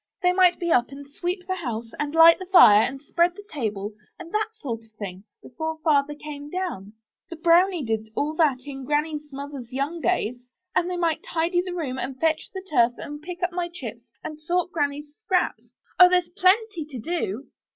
[0.23, 3.43] 'They might be up and sweep the house, and Hght the fire, and spread the
[3.53, 6.93] table, and that sort of thing, before Father came down.
[7.29, 10.47] The BROWNIE did all that in Granny's mother's young days.
[10.75, 14.09] And they might tidy the room, and fetch the turf, and pick up my chips,
[14.23, 15.71] and sort Granny's scraps.
[15.99, 16.09] Oh!
[16.09, 17.49] there's plenty to do."